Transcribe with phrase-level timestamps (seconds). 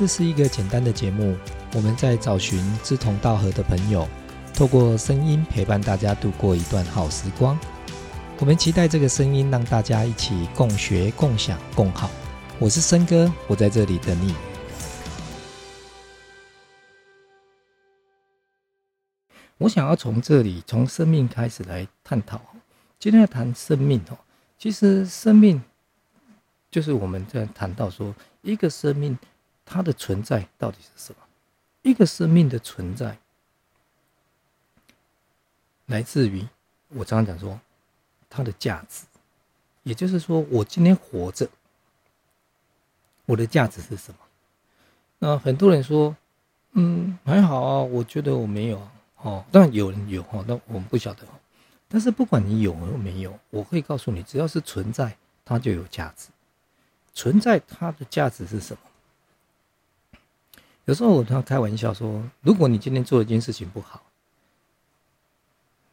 [0.00, 1.36] 这是一个简单的节目，
[1.74, 4.08] 我们在找寻志同道合的朋友，
[4.54, 7.58] 透过声音陪伴大家度过一段好时光。
[8.38, 12.10] 我们期待这个声音让大家一起共学、共享、共好。
[12.58, 14.34] 我是森哥，我在这里等你。
[19.58, 22.40] 我想要从这里，从生命开始来探讨。
[22.98, 24.16] 今天要谈生命哦，
[24.56, 25.62] 其实生命
[26.70, 29.18] 就是我们在谈到说，一个生命
[29.72, 31.22] 它的存在到底是什么？
[31.82, 33.16] 一个生命的存在
[35.86, 36.44] 来自于
[36.88, 37.60] 我常常讲说，
[38.28, 39.04] 它的价值，
[39.84, 41.48] 也就是说，我今天活着，
[43.26, 44.18] 我的价值是什么？
[45.20, 46.16] 那很多人说，
[46.72, 48.92] 嗯，还好啊，我觉得我没有啊。
[49.22, 51.24] 哦，当然有人有哈，那我们不晓得。
[51.86, 56.28] 但是不管你有没有，我会告诉你，只要是存在，它就有价值。
[57.14, 58.89] 存在它的价值是什么？
[60.90, 64.02] 有时候我常开玩笑说，如果你今天做一件事情不好，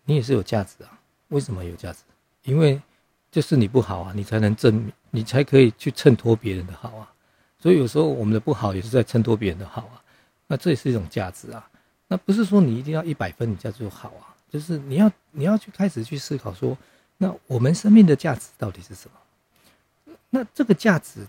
[0.06, 1.00] 你也是有价值啊。
[1.28, 2.00] 为什么有价值？
[2.45, 2.81] 因为
[3.30, 7.14] 就是你不好啊，你才能证明，你才可以去衬托别人的好啊。
[7.59, 10.02] 所以有时候我们的不好也是在衬托别人的好啊。
[10.48, 11.70] 那这也是一种价值啊。
[12.08, 16.75] 那不是说你一定要一百分，你叫做好啊，就是你要你要去开始去思考说，
[17.18, 20.16] 那我们生命的价值到底是什么？
[20.31, 21.28] 那这个价值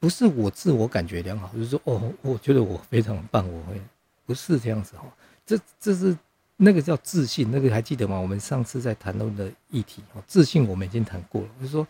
[0.00, 3.80] 不是我自我感觉良好，就是说哦，我觉得我非常棒，我会
[4.26, 5.04] 不是这样子哈。
[5.46, 6.16] 这这是
[6.56, 8.18] 那个叫自信，那个还记得吗？
[8.18, 11.86] 我们上次在谈论的议题哦，自信我们已经谈过了，就是说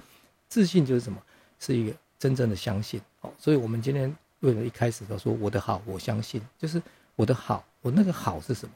[0.49, 1.23] 自信就是什么？
[1.61, 3.33] 是一个真正的相信哦。
[3.39, 6.83] 所以我们今天为了一开始要说我的好，我相信，就是
[7.15, 7.65] 我的好。
[7.83, 8.75] 我那个好是什么？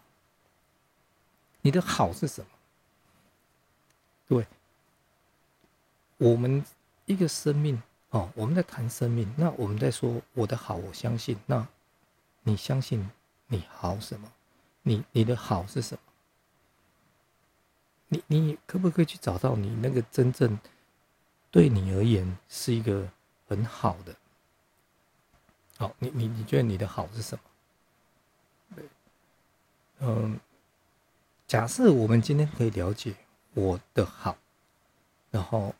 [1.60, 2.46] 你的好是什么？
[4.28, 4.46] 对，
[6.18, 6.64] 我们
[7.06, 7.82] 一个生命
[8.14, 11.36] 哦，我们在谈生命，那我们在说我的好，我相信。
[11.46, 11.66] 那
[12.44, 13.10] 你相信
[13.48, 14.30] 你好什么？
[14.82, 16.00] 你你的好是什么？
[18.06, 20.56] 你你可不可以去找到你那个真正
[21.50, 23.10] 对你而言是一个
[23.48, 24.14] 很好的？
[25.76, 28.82] 好，你你你觉得你的好是什么？
[29.98, 30.38] 嗯，
[31.48, 33.16] 假设我们今天可以了解
[33.54, 34.36] 我的好，
[35.32, 35.74] 然后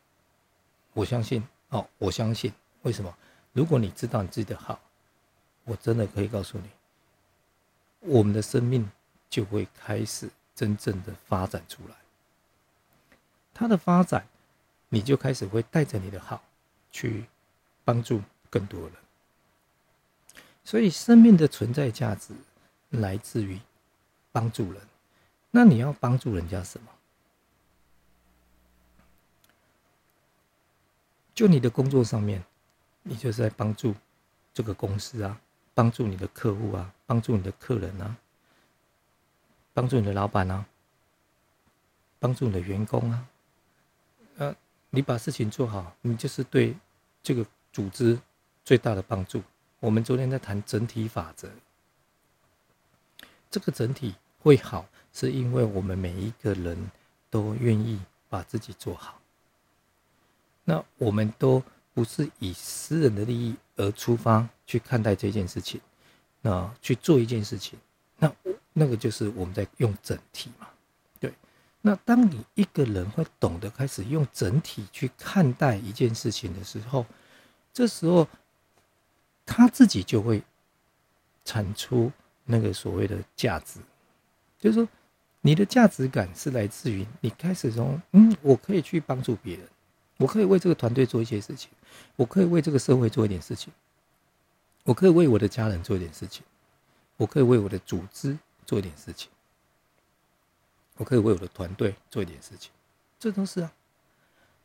[0.91, 2.51] 我相信哦，我相信
[2.83, 3.15] 为什么？
[3.53, 4.79] 如果你知道你自己的好，
[5.63, 6.69] 我真的可以告诉你，
[8.01, 8.89] 我们的生命
[9.29, 11.95] 就会开始真正的发展出来。
[13.53, 14.27] 它的发展，
[14.89, 16.43] 你就开始会带着你的好
[16.91, 17.25] 去
[17.83, 18.91] 帮助更多人。
[20.63, 22.33] 所以，生命的存在价值
[22.89, 23.59] 来自于。
[24.35, 24.81] 帮助人，
[25.49, 26.91] 那你要帮助人家什么？
[31.35, 32.43] 就你的工作上面，
[33.03, 33.93] 你就是在帮助
[34.53, 35.39] 这个公司啊，
[35.73, 38.15] 帮助你的客户啊，帮助你的客人啊，
[39.73, 40.65] 帮助你的老板啊，
[42.17, 43.27] 帮助你的员工啊。
[44.37, 44.55] 呃，
[44.89, 46.75] 你把事情做好，你就是对
[47.21, 48.17] 这个组织
[48.63, 49.43] 最大的帮助。
[49.81, 51.49] 我们昨天在谈整体法则，
[53.51, 54.15] 这个整体。
[54.45, 56.91] 会好，是因为我们每一个人
[57.31, 59.19] 都愿意把自己做好。
[60.65, 65.79] 那我们都不是以私人的利益而出发去看待这件事情，
[66.41, 67.79] 那去做一件事情，
[68.17, 68.29] 那
[68.73, 70.67] 那个就是我们在用整体嘛。
[71.19, 71.31] 对，
[71.81, 77.05] 那当你一个人会懂得开始用整体去看待一件事情的时候，
[77.71, 78.27] 这时候
[79.45, 80.41] 他自己就会
[81.45, 82.11] 产出
[82.43, 83.79] 那个所谓的价值。
[84.59, 84.89] 就是说，
[85.41, 89.67] 你的价值感是来自于你开始从嗯，我可以去帮助别人，
[90.17, 91.69] 我可以为这个团队做一些事情，
[92.15, 93.73] 我可以为这个社会做一点事情，
[94.83, 96.43] 我可以为我的家人做一点事情，
[97.17, 99.29] 我可以为我的组织做一点事情，
[100.97, 102.71] 我可以为我的团队做一点事情，
[103.19, 103.73] 这都是啊。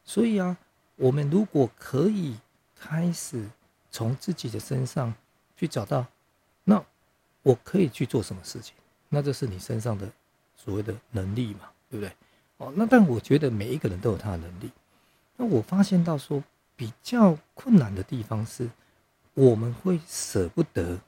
[0.04, 0.56] 所以啊，
[0.96, 2.36] 我们如果可以
[2.78, 3.44] 开始
[3.90, 5.12] 从自己的身上
[5.56, 6.06] 去找到，
[6.64, 6.84] 那
[7.42, 8.74] 我可以去做什么事情？
[9.08, 10.08] 那这是你身上的
[10.56, 12.12] 所谓的能力嘛，对不对？
[12.58, 14.70] 哦，那但我觉得每一个人都有他的能力。
[15.40, 16.44] 那我发现到说
[16.76, 18.68] 比较困难的地方是，
[19.32, 21.00] 我们会舍不得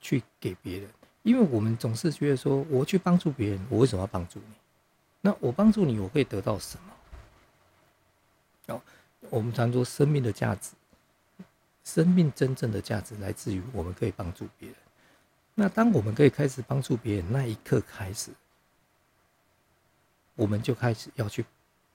[0.00, 0.90] 去给别人，
[1.22, 4.54] 因为我们总是觉得说，我去帮助别人，我为什么要帮助你？
[5.20, 8.74] 那我帮助你，我会得到什么？
[8.74, 8.82] 哦，
[9.28, 10.72] 我们常说生命的价值，
[11.84, 14.76] 生命真正的价值来自于我们可以帮助别人。
[15.54, 18.32] 那当我们可以开始帮助别人那一刻开始，
[20.34, 21.44] 我们就开始要去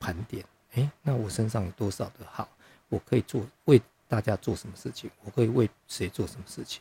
[0.06, 2.48] 盘点：哎，那我身上有多少的好，
[2.90, 6.80] 我可以做为大家做什么事情，我可以为谁做什么事情。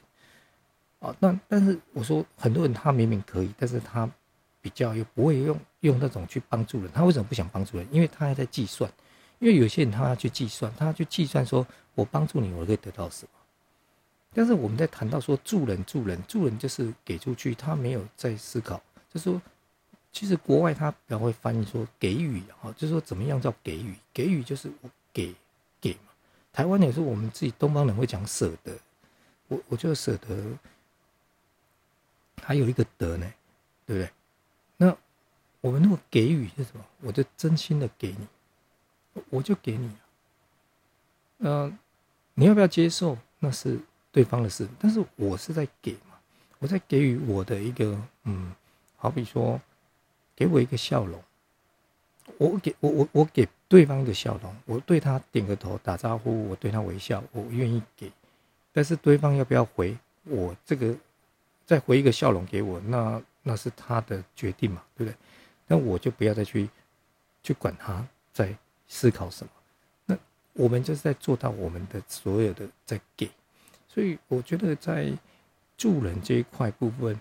[1.01, 4.11] 啊，那但是我说很多人他明明可以，但是他
[4.61, 6.93] 比较又不会用用那种去帮助人。
[6.93, 7.87] 他为什么不想帮助人？
[7.91, 8.93] 因为他还在计算。
[9.39, 13.31] 因为有些人他要去计算，他要去计算说我帮助你，我可以得到什么。
[14.33, 18.83] 但是我们在谈到说助人、助人、助人，就是给出去，他没有在思考，
[19.13, 19.41] 就是说，
[20.15, 23.95] 其实国外他比较会翻译说给予啊，就是说怎么样叫给予？
[24.15, 25.35] 给予就是我给
[25.81, 26.13] 给嘛。
[26.53, 28.79] 台湾也是我们自己东方人会讲舍得，
[29.49, 30.57] 我我觉得舍得。
[32.43, 33.33] 还有一个得呢，
[33.87, 34.11] 对不对？
[34.77, 34.95] 那
[35.63, 36.85] 我们如果给予是什么？
[37.01, 38.27] 我就真心的给你，
[39.31, 39.91] 我就给你。
[41.39, 41.79] 嗯，
[42.35, 43.17] 你要不要接受？
[43.39, 43.81] 那是
[44.13, 44.69] 对方的事。
[44.79, 46.19] 但是我是在给嘛，
[46.59, 48.53] 我在给予我的一个嗯，
[48.97, 49.59] 好比说，
[50.37, 51.23] 给我一个笑容。
[52.39, 58.11] 我给我我我给对方一个笑容，我对他点个头打招呼，我对他微笑，我愿意给。
[58.73, 60.95] 但是对方要不要回我这个？
[61.67, 65.17] 再回一个笑容给我，那那是他的决定嘛，对不对？
[65.67, 66.69] 那我就不要再去
[67.43, 68.55] 去管他在
[68.87, 69.51] 思考什么。
[70.05, 70.19] 那
[70.53, 73.31] 我们就是在做到我们的所有的在给，
[73.89, 75.11] 所以我觉得在
[75.79, 77.19] 助人这一块部分，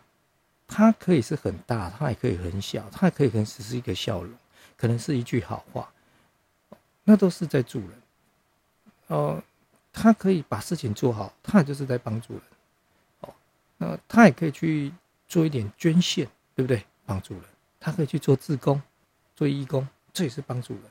[0.76, 4.34] 它可以是很大，它也可以很小，它也可以可能只是一个笑容，
[4.76, 5.94] 可能是一句好话，
[7.04, 7.90] 那都是在助人。
[9.08, 9.44] 哦，
[9.92, 12.42] 他可以把事情做好，他就是在帮助人。
[13.20, 13.34] 哦，
[13.78, 14.92] 那，他也可以去
[15.28, 16.84] 做一点捐献，对不对？
[17.06, 17.44] 帮助人，
[17.80, 18.82] 他可以去做自工、
[19.36, 20.84] 做义工，这也是帮助人，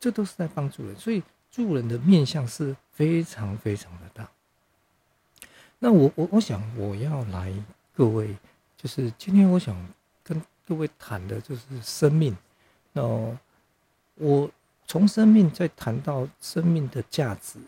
[0.00, 0.96] 这都是在帮助人。
[0.96, 4.26] 所以助人的面向是非常非常的大。
[5.78, 7.52] 那我我我想我要来
[7.94, 8.34] 各位，
[8.78, 9.76] 就是今天我想
[10.22, 12.34] 跟各位谈的就是生命。
[12.94, 13.02] 那
[14.14, 14.50] 我
[14.86, 17.58] 从生命再谈到生命的价值，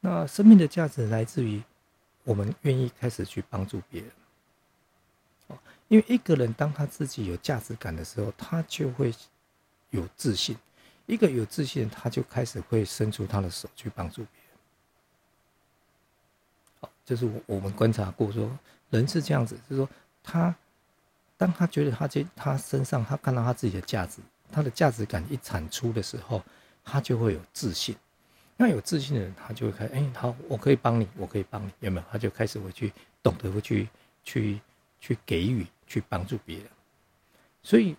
[0.00, 1.62] 那生命的价值来自于。
[2.24, 4.10] 我们愿意开始去帮助别人，
[5.48, 5.58] 哦，
[5.88, 9.12] 因为一个人当他自己有价值感的时候，他就会
[9.90, 10.56] 有自信。
[11.06, 14.58] 一个有自信，他就开始会伸出他的手去帮助别人。
[16.82, 18.56] 好，就是我我们观察过说，
[18.90, 19.88] 人是这样子，就是说
[20.22, 20.54] 他
[21.36, 24.20] 当他觉得他这他身上他看到他自己的价值，
[24.50, 26.42] 他的价值感一产出的时候，
[26.84, 27.96] 他就会有自信。
[28.56, 32.06] 那有自信的人，他就会开，哎，好，我可以帮你，我可以帮你，有没有？
[32.12, 32.92] 他就开始会去
[33.22, 33.88] 懂得会去
[34.22, 34.60] 去
[35.00, 36.66] 去给予，去帮助别人。
[37.62, 37.96] 所以，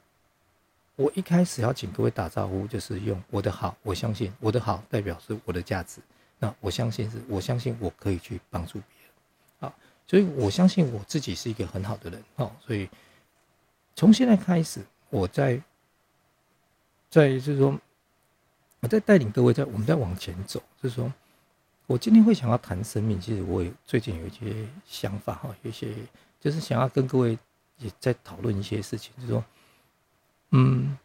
[0.95, 5.99] 我一开始要请各位打招呼，就是用我的好，我相信我的好代表是我的价值。
[6.39, 9.11] 那我相信是，我相信我可以去帮助别人。
[9.59, 9.75] 好，
[10.07, 12.23] 所以我相信我自己是一个很好的人。
[12.35, 12.89] 哦，所以
[13.95, 15.61] 从现在开始，我在
[17.09, 17.79] 在就是说。
[18.83, 21.09] 我在带领各位，在我们在往前走，就是说，
[21.87, 23.17] 我今天会想要谈生命。
[23.17, 25.95] 其实我有最近有一些想法哈，有一些
[26.41, 27.39] 就是想要跟各位
[27.77, 29.45] 也在讨论一些事情，就是说，
[30.49, 30.97] 嗯，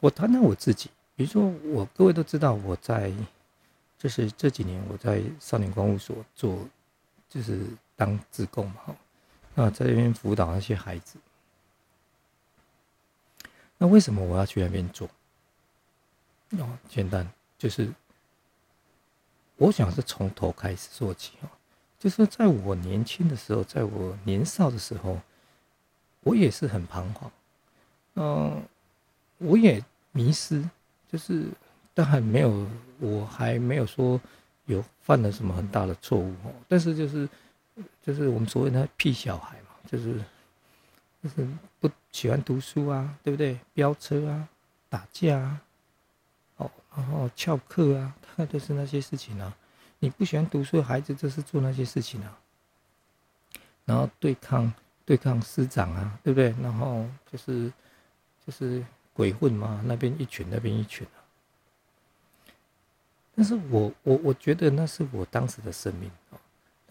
[0.00, 0.88] 我谈谈我自己。
[1.14, 3.12] 比如说，我各位都知道，我在
[3.98, 6.66] 就是这几年我在少年观护所做，
[7.28, 7.60] 就是
[8.04, 8.96] 当志工嘛，
[9.54, 11.20] 那在那边辅导那些孩子。
[13.78, 15.08] 那为什么我要去那边做？
[16.58, 17.92] 哦，简单就是，
[19.54, 21.48] 我想是从头开始做起哦。
[21.96, 25.20] 就是在我年轻的时候，在我年少的时候，
[26.24, 27.30] 我也是很彷徨，
[28.14, 28.62] 嗯，
[29.38, 29.80] 我也
[30.10, 30.68] 迷失，
[31.08, 31.46] 就是
[31.94, 32.66] 但还没有，
[32.98, 34.20] 我还没有说
[34.66, 36.52] 有犯了什么很大的错误哦。
[36.66, 37.28] 但是就是，
[38.02, 40.20] 就是我们所谓的屁小孩嘛，就是
[41.22, 41.46] 就是
[41.80, 43.58] 不喜欢读书啊，对不对？
[43.72, 44.48] 飙车啊，
[44.88, 45.62] 打架啊。
[46.56, 49.56] 哦然后翘课啊，大概都是那些事情啊。
[49.98, 52.38] 你不喜欢读书的孩子，就是做那些事情啊。
[53.86, 54.72] 然后对抗
[55.04, 56.54] 对抗师长啊，对不对？
[56.60, 57.72] 然后就是
[58.46, 61.18] 就是鬼混嘛，那边一群，那边一群啊。
[63.34, 66.36] 但是我我我觉得那是我当时的生命啊。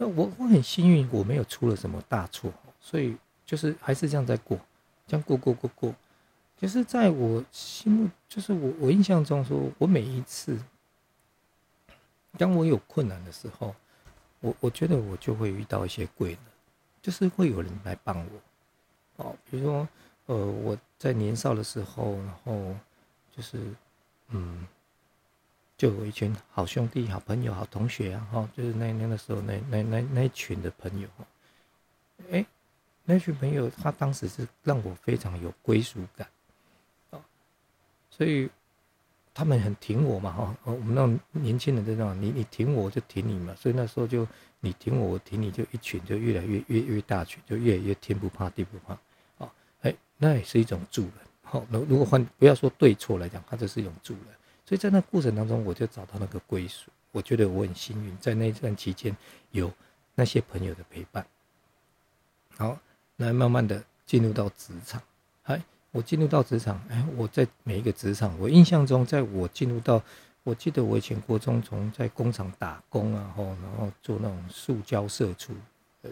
[0.01, 3.15] 那我我很幸运，我没有出了什么大错，所以
[3.45, 4.57] 就是还是这样在过，
[5.05, 5.93] 这样过过过过。
[6.57, 10.57] 就是在我心目，就是我我印象中，说我每一次，
[12.35, 13.75] 当我有困难的时候，
[14.39, 16.39] 我我觉得我就会遇到一些贵人，
[16.99, 19.23] 就是会有人来帮我。
[19.23, 19.87] 哦，比如说，
[20.25, 22.75] 呃，我在年少的时候，然后
[23.37, 23.59] 就是，
[24.29, 24.67] 嗯，
[25.81, 31.09] 就有一群好兄弟、好朋友、好同学啊，哈，就是那那的时候，那那那那群的朋友，
[32.29, 32.45] 哎，
[33.03, 36.27] 那群朋友他当时是让我非常有归属感
[37.09, 37.17] 啊。
[38.11, 38.47] 所以，
[39.33, 44.27] 他们很挺我嘛，哈，我们那种年轻人就这样，你你挺我，我就挺你嘛，所以那时候就
[44.59, 48.93] 你挺我，我挺你，就一群就越来越越越大群，就越来越天不怕地不怕，
[49.43, 54.25] 啊，哎，那也是一种助人，好，那如果换不要说对错来讲，它就是一种助人，
[54.71, 59.13] 所以在那过程当中，我就找到那个归属，我觉得我很幸运，在那段期间
[59.49, 59.69] 有
[60.15, 61.27] 那些朋友的陪伴，
[62.55, 62.79] 好，
[63.17, 65.03] 来慢慢的进入到职场，
[65.43, 65.61] 哎。
[65.93, 70.01] 我进入到职场，哎，我在每一个职场，我印象中，在我进入到，
[70.43, 75.53] 我记得我以前国中从在工厂打工啊，后然后做那种塑胶射出，
[76.01, 76.09] 对，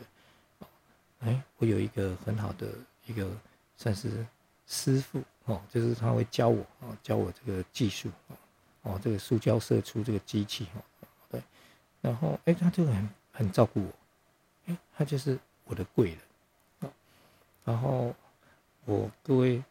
[1.20, 2.68] 哎，我有一个很好的
[3.06, 3.25] 一个
[3.78, 4.10] 算是
[4.68, 8.36] 师傅哦，就是他会教我哦，教我这个技术哦，
[8.83, 10.81] 哦，这个塑胶射出这个机器哦，
[11.29, 11.41] 对，
[12.01, 13.91] 然后哎，他就很很照顾我，
[14.67, 16.17] 哎，他就是我的贵人
[16.81, 16.89] 哦，
[17.65, 18.15] 然后。
[18.86, 19.63] 我各位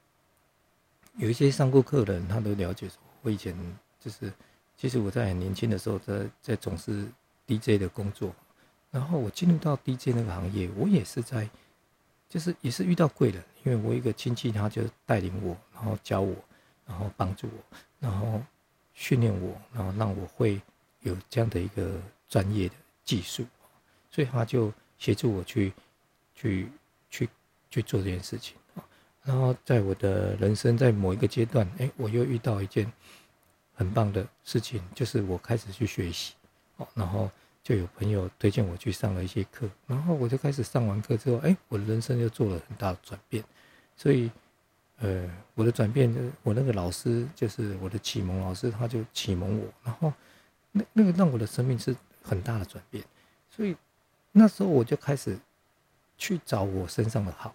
[1.16, 3.52] 有一些上过课的人，他都了解说，我以前
[3.98, 4.32] 就是，
[4.76, 7.04] 其实我在很年轻的时候，在在从事
[7.44, 8.32] DJ 的工作，
[8.92, 11.50] 然后我进入到 DJ 那个行业，我也是在，
[12.28, 16.36] 就是也是遇到贵人，因为我一个亲戚，他就带领我，然后教我，
[16.86, 18.40] 然后帮助我，然后
[19.00, 20.60] 训练我，然后让我会
[21.02, 22.74] 有这样的一个专业的
[23.04, 23.46] 技术，
[24.10, 25.72] 所以他就协助我去
[26.34, 26.68] 去
[27.08, 27.28] 去
[27.70, 28.56] 去做这件事情。
[29.22, 32.92] 然后在我的人生在某一个阶段，哎，我又遇到一件
[33.72, 36.34] 很棒的事情，就是我开始去学习，
[36.78, 37.30] 哦，然后
[37.62, 43.44] 就有朋友推荐我去上了一些课，然后我就开始上完课之后，哎，我的人生又做了很大的转变，
[43.96, 44.28] 所以，
[44.98, 46.12] 呃，我的转变
[46.42, 50.12] 我那个老师就是我的启蒙老师，他就启蒙我，然后
[50.72, 53.04] 那那个让我的生命是很大的转变，
[53.50, 53.76] 所以
[54.32, 55.38] 那时候我就开始
[56.16, 57.54] 去找我身上的好。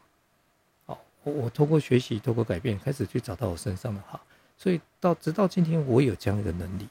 [1.26, 4.20] 我我通过学习，通过改变，开始去找到我身上的好，
[4.58, 6.90] 所以到直到今天，我有这样一个能力。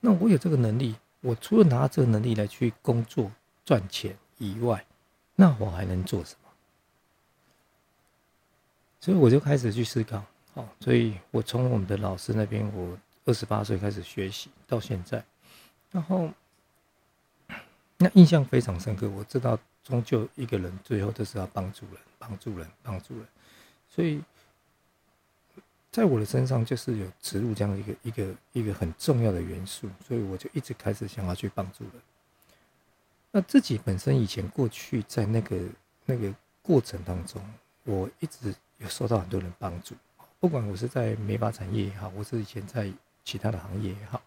[0.00, 3.32] 那我有这个能力，我除了拿这个能力来去工作
[3.64, 4.84] 赚钱以外，
[5.36, 6.49] 那我还能做什么？
[9.00, 10.22] 所以我就开始去思考。
[10.54, 15.24] 好，所以我从我们的老师那边，我二十八岁开始学习到现在，
[15.90, 16.30] 然后
[17.96, 19.08] 那印象非常深刻。
[19.08, 19.58] 我知道。
[19.82, 23.26] 终究一个人最后都是要帮助人，帮助人，帮助人。
[23.88, 24.22] 所以，
[25.90, 31.92] 在我的身上就是有植入这样一个一个一个很重要的元素，所以我就一直开始想要去帮助人。
[33.32, 35.58] 那自己本身以前过去在那个
[36.04, 37.42] 那个过程当中，
[37.84, 39.94] 我一直有受到很多人帮助，
[40.40, 42.90] 不管我是在美发产业也好，我是以前在
[43.24, 44.20] 其他的行业也好，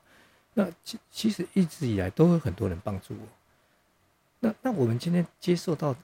[0.54, 3.28] 那其其实一直以来都有很多人帮助我。
[4.40, 5.96] 那那我们今天接受到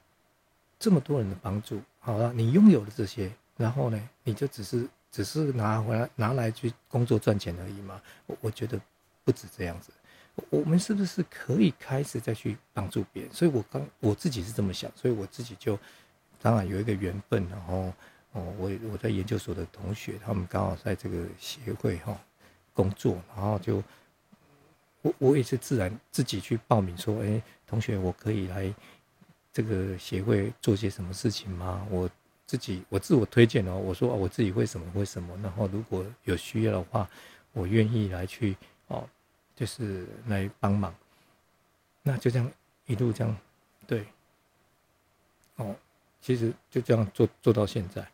[0.79, 8.01] 这么多人的帮助，好了，你拥有了这些，然后呢，你就只是只是拿回来拿来去工作赚钱而已吗？
[8.25, 8.81] 我我觉得
[9.23, 9.91] 不止这样子，
[10.49, 13.31] 我们是不是可以开始再去帮助别人？
[13.31, 15.77] 所以我刚我自己是这么想，所以我自己就
[16.41, 17.93] 当然有一个缘分，然后
[18.33, 22.17] 哦，我我在研究所的同学，他们刚好在这个协会哈
[22.73, 23.83] 工作，然后就。
[25.01, 28.69] 我我也是自然自己去报名说，哎，同学，我可以来
[29.53, 31.87] 这个协会做些什么事情吗？
[31.89, 32.09] 我
[32.45, 37.09] 自己我自我推荐哦，我说我自己会什么会什么，然后如果有需要的话，
[37.53, 38.57] 我愿意来去
[38.87, 39.07] 哦，
[39.55, 40.93] 就是来帮忙。
[42.03, 42.51] 那就这样
[42.85, 43.37] 一路这样，
[43.87, 44.05] 对，
[45.55, 45.73] 哦，
[46.19, 48.05] 其实就这样做做到现在，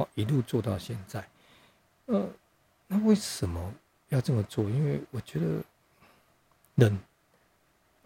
[0.00, 1.28] 哦，一路做到现在，
[2.06, 2.28] 呃，
[2.86, 3.74] 那为什么
[4.08, 4.64] 要这么做？
[4.70, 5.62] 因为我觉得。
[6.76, 6.98] 人，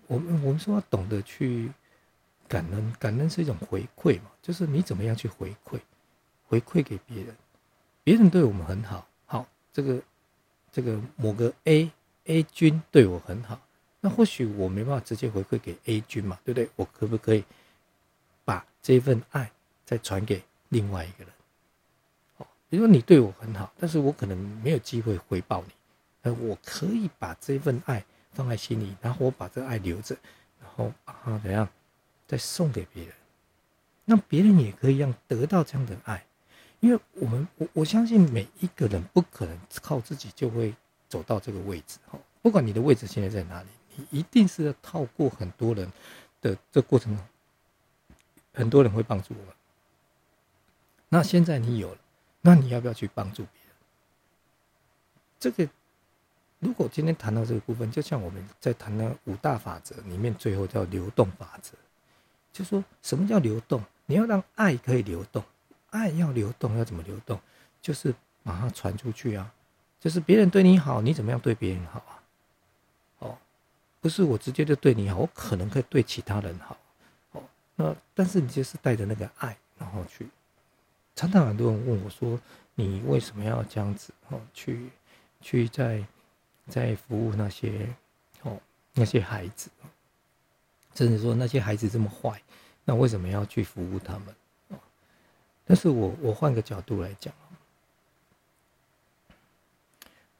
[0.09, 1.71] 我们我们说要懂得去
[2.49, 5.79] 感恩，感恩是一种回馈嘛，就是你怎么样去回馈，
[6.49, 7.37] 回馈给别人，
[8.03, 10.03] 别人对我们很好，好，这个
[10.73, 11.89] 这个某个 A
[12.25, 13.61] A 君对我很好，
[14.01, 16.69] 那或许我没办法直接回馈给 A 君嘛，对不对？
[16.75, 17.45] 我可不可以
[18.45, 19.53] 把这份爱
[19.85, 21.34] 再传给另外一个人？
[22.75, 25.73] 比如说你对我很好，但是我可能没有机会回报你，
[26.23, 28.05] 呃，我可以把这份爱。
[28.33, 30.17] 放在心里，然后我把这个爱留着，
[30.61, 31.69] 然后啊怎样
[32.27, 33.13] 再送给别人，
[34.05, 36.27] 那别人也可以让得到这样的爱，
[36.81, 40.75] 因为我们我我相信每一个人不可能靠自己就会
[41.09, 45.89] 走到这个位置哈，不管你的位置现在在哪里，你一定是要透过很多人
[46.41, 47.25] 的这过程中，
[48.53, 49.55] 很多人会帮助我们。
[51.09, 51.99] 那现在你有了，
[52.47, 53.75] 那你要不要去帮助别人？
[55.41, 55.67] 这个。
[56.61, 61.75] 如果今天谈到这个部分，就像我们在谈的五大法则里面，最后叫流动法则，
[62.55, 63.83] 就说什么叫流动？
[64.07, 65.45] 你要让爱可以流动，
[65.91, 67.39] 爱要流动，要怎么流动？
[67.83, 69.53] 就是马上传出去啊，
[70.01, 72.23] 就是别人对你好，你怎么样对别人好啊？
[73.19, 73.39] 哦，
[74.01, 76.79] 不是我直接就对你好，我可能可以对其他人好，
[77.33, 77.43] 哦，
[77.77, 80.27] 那但是你就是带着那个爱，然后去。
[81.15, 82.41] 常常很多人问我说
[82.75, 84.13] ：“你为什么要这样子？
[84.29, 84.91] 哦，去
[85.41, 86.05] 去在
[86.69, 87.89] 在服务那些
[88.43, 88.61] 哦
[88.93, 89.71] 那些孩子，
[90.95, 92.43] 甚至说那些孩子这么坏，
[92.85, 94.35] 那为什么要去服务他们？”
[94.71, 94.79] 哦，
[95.65, 97.33] 但是我我换个角度来讲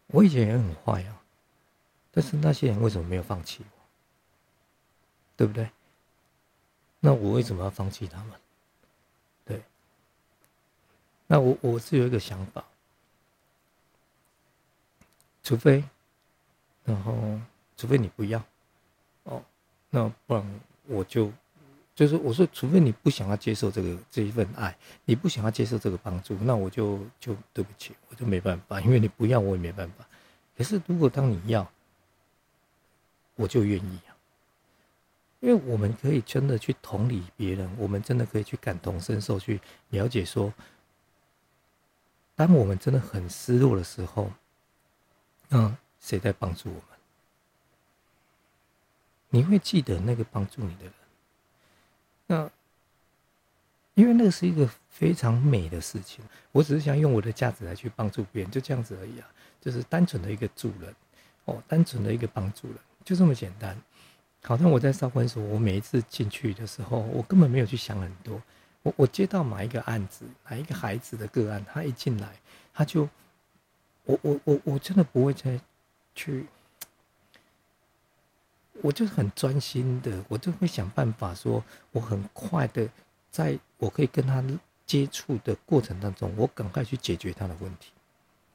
[0.09, 1.23] 我以前也很坏啊，
[2.11, 3.81] 但是那些人为什么没有放弃我？
[5.37, 5.69] 对不对？
[7.01, 8.41] 那我为什么要放弃他们？
[11.27, 12.63] 那我我是有一个想法，
[15.43, 15.83] 除非，
[16.85, 17.41] 然后
[17.79, 18.45] 除非你不要，
[19.23, 19.43] 哦，
[19.89, 21.33] 那不然我就
[21.95, 24.77] 就是我说，除非你不想要接受这个这一份爱，
[25.07, 30.07] 你不想要接受这个帮助，那我就就对不起，我就没办法，因为你不要我也没办法。
[30.59, 31.67] 可是如果当你要，
[33.35, 34.13] 我就愿意啊，
[35.41, 40.53] 因为我们可以真的去同理别人，我们真的可以去感同身受，去了解说。
[42.37, 44.31] 当我们真的很失落的时候，
[45.51, 46.83] 嗯，谁在帮助我们？
[49.31, 50.93] 你会记得那个帮助你的人。
[52.27, 52.51] 那
[53.95, 56.25] 因为那个是一个非常美的事情。
[56.51, 59.29] 我只是想用我的价值来去帮助别人，就这样子而已啊，
[59.61, 60.95] 就是单纯的一个助人，
[61.45, 63.81] 哦，单纯的一个帮助人，就这么简单。
[64.43, 68.41] 好像我在少管所，我每一次进去的时候，我根本没有去想很多。
[68.85, 72.37] 我我接到哪一个案子，哪一个孩子的个案，他一进来，
[72.75, 73.09] 他就，
[74.05, 75.59] 我我我我真的不会再
[76.15, 76.47] 去，
[78.83, 82.87] 我就是很专心的，我就会想办法说，我很快的，
[83.31, 84.45] 在我可以跟他
[84.85, 87.91] 接触的过程当中，我赶快去解决他的问题，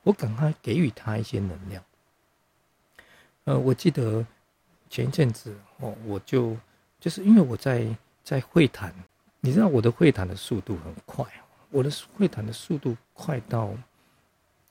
[0.04, 1.84] 我赶快给予他一些能量。
[3.46, 4.24] 呃，我记得
[4.92, 6.56] 前一阵子哦，我就
[7.00, 8.94] 就是因为我在在会谈。
[9.42, 11.26] 你知道我的会谈的速度很快，
[11.70, 13.72] 我的会谈的速度快到，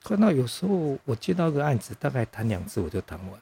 [0.03, 3.41] 快到有时候我接到个案子，大概谈两次我就谈完。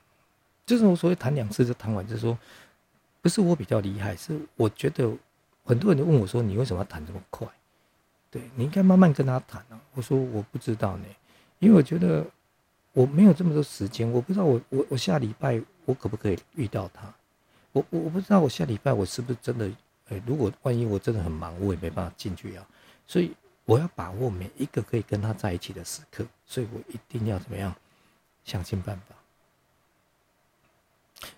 [0.65, 2.37] 就是我所谓谈两次就谈完，就是说，
[3.21, 5.11] 不是我比较厉害，是我觉得
[5.63, 7.47] 很多人都问我说：“你为什么要谈这么快？”
[8.31, 9.79] 对你应该慢慢跟他谈啊。
[9.95, 11.05] 我说我不知道呢，
[11.59, 12.25] 因为我觉得
[12.93, 17.13] 我没有这么多时间，我不知道我我我下礼拜我可不可以遇到他，
[17.71, 19.69] 我我我不知道我下礼拜我是不是真的。
[20.09, 22.67] 哎，如果万一我真的很忙，我也没办法进去啊。
[23.05, 27.75] 所以我要把握每一个可以跟他在一起的时刻，所以我一定要怎么样，
[28.45, 29.15] 想尽办法，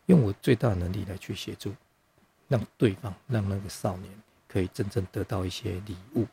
[0.06, 1.74] 用我最大的能力来去协助，
[2.48, 4.12] 让对方，让那个少年
[4.48, 6.28] 可以真正得到一些礼物。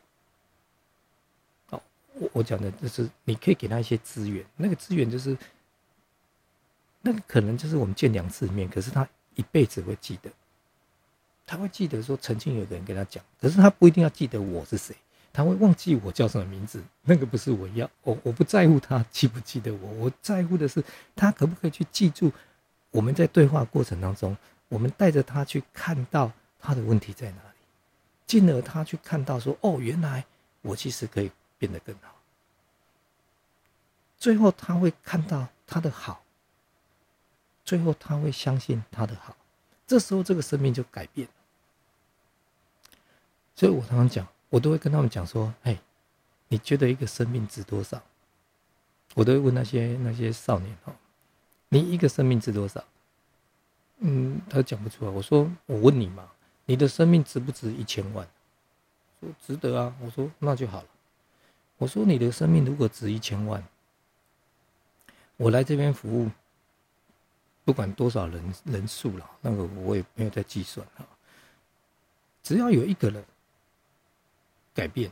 [1.69, 1.81] 好，
[2.13, 5.35] 我我讲的就是你可以给他一些资源，那个资源就是，
[7.01, 10.31] 那个可能就是我们见两次面，可是他一辈子会记得。
[11.47, 14.93] 他会记得说曾经有个人跟他讲，可是他不一定要记得我是谁，
[15.31, 20.83] 他会忘记我叫什么名字，那个不是我要，我我不在乎他记不记得我，我在乎的是
[21.15, 22.29] 他可不可以去记住
[22.91, 24.35] 我们在对话过程当中，
[24.67, 26.29] 我们带着他去看到
[26.59, 27.59] 他的问题在哪里，
[28.25, 30.25] 进而他去看到说哦，原来
[30.61, 32.13] 我其实可以变得更好，
[34.17, 36.21] 最后他会看到他的好，
[37.63, 39.33] 最后他会相信他的好，
[39.87, 41.25] 这时候这个生命就改变。
[43.57, 45.79] 所以我常常讲，我都会跟他们讲说：“嘿，
[46.47, 47.99] 你觉得一个生命值多少？”
[49.15, 50.93] 我都会问那些那些少年哦
[51.69, 52.83] ：“你一个生命值多少？”
[53.97, 55.11] 嗯，他讲不出来。
[55.11, 56.29] 我说：“我问你嘛，
[56.65, 58.27] 你的生命值不值一千万？”
[59.19, 60.87] 说：“值得啊。”我说：“那就好了。”
[61.79, 63.63] 我说：“你的生命如果值一千万，
[65.35, 66.29] 我来这边服务，
[67.65, 71.03] 不管多少人人数了，那个我也没有在计算哈，
[72.43, 73.25] 只要有一个人。”
[74.77, 75.11] 改变，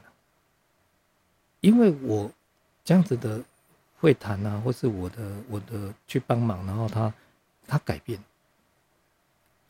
[1.59, 2.31] 因为我
[2.83, 3.43] 这样子的
[3.97, 7.11] 会谈啊，或是我的我的去帮忙，然后他
[7.65, 8.23] 他改变，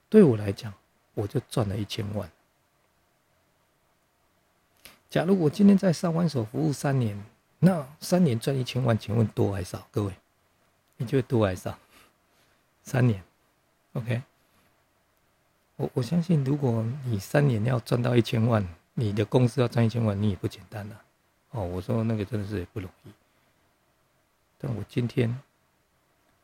[0.10, 0.74] 对我来讲，
[1.14, 2.30] 我就赚了一千万。
[5.10, 7.18] 假如我今天在上湾所服务三年，
[7.60, 9.88] 那三年赚一千万，请问多还少？
[9.92, 10.14] 各位，
[10.98, 11.80] 你觉得多还少？
[12.84, 13.24] 三年
[13.94, 14.22] ，OK，
[15.78, 18.68] 我我相信，如果你三年要赚到一千万。
[18.96, 20.96] 你的公司要赚一千万，你也不简单呐。
[21.52, 23.10] 哦，我说那个真的是也不容易。
[24.58, 25.38] 但我今天，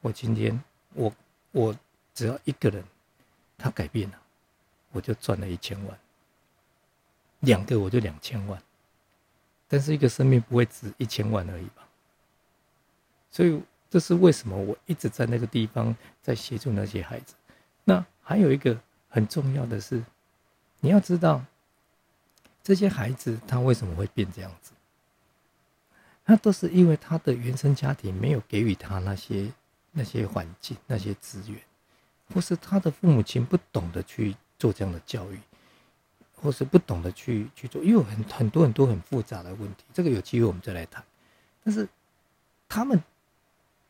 [0.02, 0.62] 我今天，
[0.94, 1.12] 我
[1.52, 1.76] 我
[2.14, 2.84] 只要一个人，
[3.58, 4.22] 他改变了，
[4.92, 5.98] 我就赚了一千万。
[7.40, 8.62] 两个我就两千万，
[9.68, 11.88] 但是一个生命不会值一千万而已吧？
[13.32, 17.34] 所以这是为什么我一直在那个地方在协助那些孩子。
[17.86, 18.78] 那还有一个
[19.10, 20.04] 很重要的是，
[20.82, 21.44] 你要知道
[22.64, 24.72] 这些孩子他为什么会变这样子，
[26.26, 29.52] 那都是因为他的原生家庭没有给予他那些
[29.92, 31.60] 那些环境、那些资源，
[32.34, 35.40] 或是他的父母亲不懂得去做这样的教育。
[36.44, 41.04] 或是不懂得去去做，因为很很多很多很复杂的问题，这个有机会我们再来谈。
[41.64, 41.88] 但是
[42.68, 43.00] 他们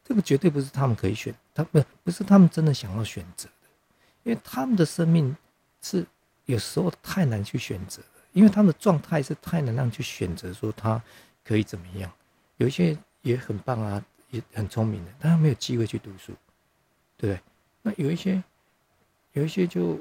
[0.04, 3.70] 这个绝对不是他们可以选，他不不是他们真的想要选择的，
[4.24, 5.34] 因为他们的生命
[5.82, 6.06] 是
[6.44, 11.02] 有时候太难去选择的，因为他的状态是太难让去选择说他
[11.44, 12.12] 可以怎么样。
[12.58, 16.34] 有一些也很棒啊，也很聪明的，但他没有机会去读书，
[17.18, 17.42] 对不对？
[17.82, 18.44] 那有一些
[19.34, 20.00] 有一些就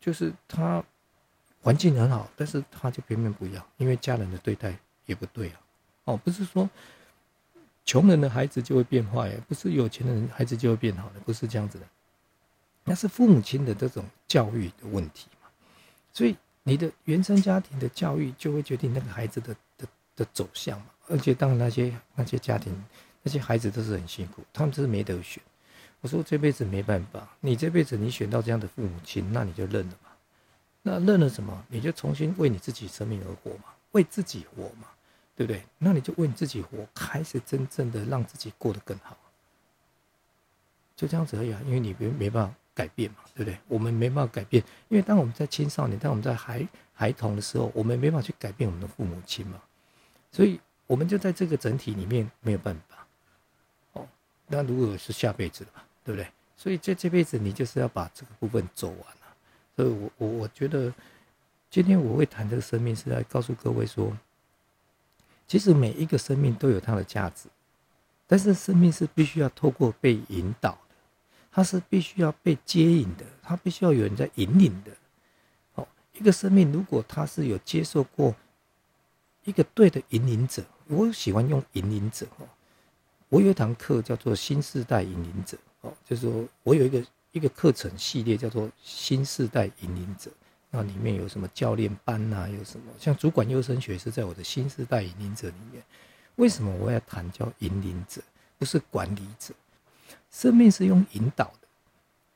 [0.00, 0.84] 就是他。
[1.64, 5.60] 环境很好，但是他就偏偏不要，因为家人的对待也不对啊。
[6.06, 6.68] 哦，不是说
[7.84, 11.86] 穷人的孩子就会变坏，不是有钱人孩子就会变好的，不是这样子的。
[12.82, 15.48] 那是父母亲的这种教育的问题嘛。
[16.12, 20.86] 所以你的原生家庭的教育就会决定那个孩子的的的走向嘛。
[21.08, 22.72] 而且当然那些那些家庭
[23.22, 25.42] 那些孩子都是很辛苦，他们就是没得选。
[26.00, 30.16] 我说这辈子没办法，你这辈子你选到这样的父母亲，那你就认了吧。
[30.82, 31.64] 那认了什么？
[31.68, 34.88] 你就重新为你自己生命而活嘛，为自己活嘛，
[35.36, 35.62] 对不对？
[35.78, 39.16] 那你就为你自己活，开始真正的让自己过得更好，
[40.96, 41.60] 就这样子而已啊。
[41.64, 43.58] 因为你没没办法改变嘛，对不对？
[43.68, 49.60] 我们没办法改变，因为当我们在青少年，当我们在孩孩童的时候，我们没办法去改变我们的父母亲嘛，
[50.30, 53.06] 所以我们就在这个整体里面没有办法。
[53.92, 54.08] 哦，
[54.46, 56.26] 那如果是下辈子嘛，对不对？
[56.56, 59.34] 所以在这辈子，你就是要把这个部分走完啊。
[59.74, 60.92] 所以，我我我觉得，
[61.70, 64.16] 今天我会谈这个生命，是在告诉各位说，
[65.48, 67.48] 其实每一个生命都有它的价值，
[68.26, 70.78] 但是生命是必须要透过被引导，
[71.52, 74.90] 它是必须要被接引的，它必须要有人在引领的。
[75.74, 78.34] 哦，一个生命如果它是有接受过
[79.44, 82.48] 一个对的引领者，我喜欢用引领者哦，
[83.28, 87.04] 我有一堂课叫做新时代引领者哦，就是说我有一个。
[87.32, 90.30] 一个课程系列叫做“新时代引领者”，
[90.68, 92.46] 那里面有什么教练班呐？
[92.46, 95.82] 有什么像主管优生学是在我的“新时代引领者”里面。
[96.36, 98.20] 为什么我要谈叫引领者，
[98.58, 99.54] 不是管理者？
[100.32, 101.68] 生命是用引导的，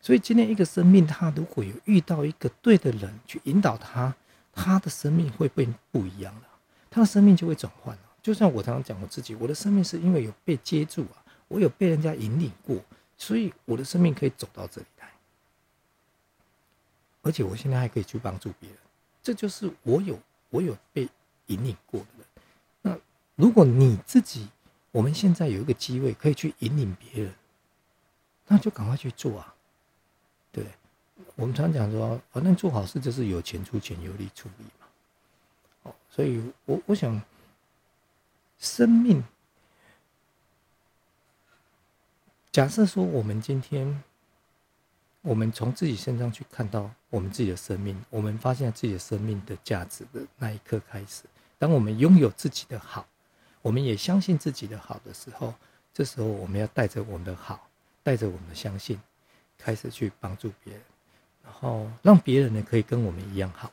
[0.01, 4.15] 所以今天一个生命，他如果有遇到一个对的人去引导他，
[4.53, 6.43] 他的生命会变不一样了，
[6.91, 8.03] 他的生命就会转换了。
[8.23, 12.81] 就像我常常讲我自己，我的生命是因为有被接住啊，我有被人家引领过。
[13.19, 15.09] 所以我的生命可以走到这里来，
[17.23, 18.79] 而且我现在还可以去帮助别人，
[19.23, 21.09] 这就是我有我有被
[21.47, 22.27] 引领过的人。
[22.83, 22.99] 那
[23.35, 24.49] 如果你自己，
[24.93, 27.33] 我们现在有一个机会可以去引领别人，
[28.47, 29.55] 那就赶快去做啊！
[30.53, 30.65] 对，
[31.35, 34.87] 我们常讲说，反正做好事就是有钱出钱，有力出力嘛。
[35.85, 37.21] 哦，所以我我想，
[38.59, 39.23] 生命。
[42.53, 44.03] 假设说，我们今天，
[45.21, 51.25] 我们从自己身上去看到我们自己的生命，我们发现自己的生命的价值的那一刻开始，
[51.59, 53.07] 当我们拥有自己的好，
[53.61, 55.53] 我们也相信自己的好的时候，
[55.93, 57.66] 这时候我们要带着我们的好，
[58.07, 58.97] 带着我们的相信，
[59.59, 60.83] 开始去帮助别人，
[61.43, 63.73] 然后让别人呢可以跟我们一样好。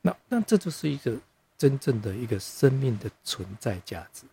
[0.00, 1.14] 那那这就是一个
[1.58, 4.24] 真正的一个生命的存在价值。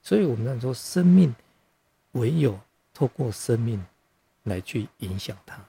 [0.00, 1.34] 所以我们说，生命
[2.12, 2.56] 唯有。
[2.98, 3.84] 透过生命
[4.44, 5.62] 来去影响他，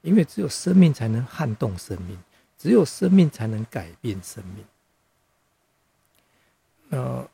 [0.00, 2.18] 因为只有生命才能撼动生命，
[2.56, 4.64] 只有生命才能改变生命。
[6.88, 7.28] 那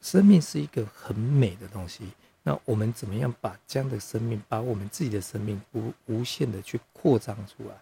[0.00, 2.08] 生命是一个很美的东西。
[2.42, 7.74] 那我们怎么样把这样的生命，把我们自己的生命无无限的去扩张出来？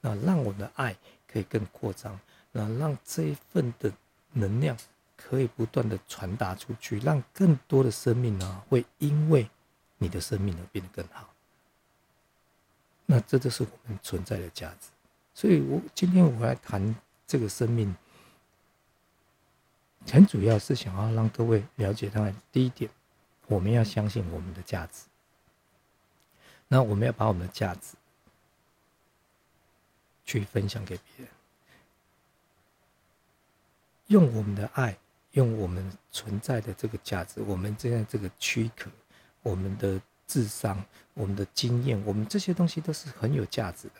[0.00, 2.18] 那让我们的爱可以更扩张，
[2.52, 3.92] 那让这一份的
[4.32, 4.76] 能量
[5.16, 9.48] 可以不断的传达出去，让更多的生命呢，会因为。
[9.98, 11.32] 你的生命而变得更好，
[13.06, 14.90] 那这就是我们存在的价值。
[15.32, 16.94] 所以，我今天我来谈
[17.26, 17.96] 这个生命，
[20.12, 22.90] 很主要是想要让各位了解到，第一点，
[23.46, 25.04] 我们要相信我们的价值。
[26.68, 27.94] 那我们要把我们的价值
[30.24, 31.28] 去分享给别人，
[34.08, 34.98] 用我们的爱，
[35.32, 38.90] 用我们存在的这个价值，我们这样这个躯壳。
[39.42, 43.94] 我们的智商、我们的经验，我们这些东西都是很有价值的。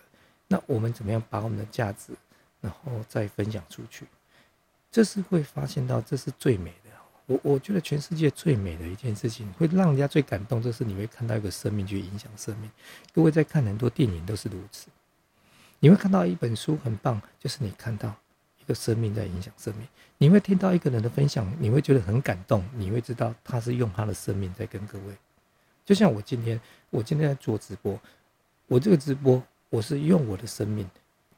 [0.49, 2.13] 那我们怎么样把我们的价值，
[2.61, 4.09] 然后再分享出去？
[4.91, 6.86] 这是会发现到，这是最美的。
[7.27, 12.71] 我我觉得全世界最美的一件事情，会让人家最感动，就是你会看到一个生命去影响生命。
[13.13, 14.87] 各位在看很多电影都是如此，
[15.81, 18.15] 你会看到一本书很棒，就是你看到
[18.61, 19.87] 一个生命在影响生命。
[20.19, 25.15] 你会听到一个人的分享，你会觉得很感动，你会知道他是用他的生命在跟各位。
[25.85, 26.61] 就像我今天，
[26.91, 28.01] 我今天在做直播，
[28.67, 30.89] 我这个直播我是用我的生命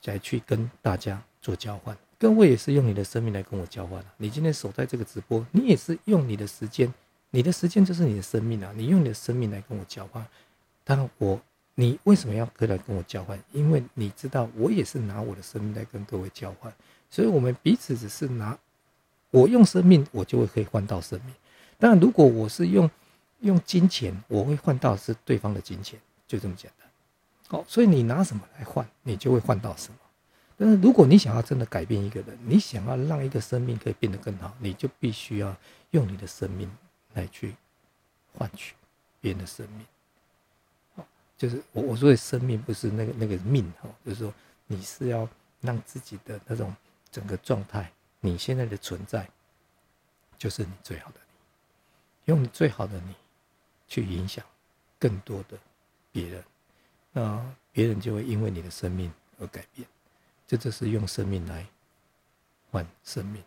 [0.05, 1.97] 来去跟大家做交换。
[2.21, 6.93] 各位也是用你的生命来跟我交换你今天守在这个直播，你也是用你的时间，
[7.31, 8.73] 你的时间就是你的生命啊！
[8.77, 10.27] 你用你的生命来跟我交换。
[10.83, 11.41] 当然，我
[11.77, 13.39] 你为什么要过来跟我交换？
[13.53, 16.73] 因为你知道，我也是拿我的生命来跟各位交换。
[17.09, 18.59] 所以，我们彼此只是拿
[19.31, 21.33] 我用生命，我就会可以换到生命。
[21.79, 22.91] 当然，如果我是用
[23.43, 26.89] 用金钱，我会换到是对方的金钱，就这么简单。
[27.47, 29.99] 好，所以你拿什么来换，你就会换到什么。
[30.61, 35.57] 但是，如果你想要真的改变一个人，你想要让一个生命可以变得更好，你就必须要
[35.93, 36.69] 用你的生命
[37.15, 37.55] 来去
[38.37, 38.75] 换取
[39.21, 41.07] 别人的生命。
[41.37, 44.35] 就是我我说的生命不是那个那个命哈，就是说
[44.67, 45.29] 你是要
[45.61, 46.75] 让自己的那种
[47.13, 49.29] 整个状态，你现在的存在
[50.37, 53.15] 就是你最好的你，用最好的你
[53.87, 54.45] 去影响
[54.99, 55.57] 更多的
[56.11, 56.45] 别人，
[57.13, 59.87] 那别人就会因为你的生命而改变。
[60.49, 61.67] 这就是用生命来
[62.71, 63.45] 换生命。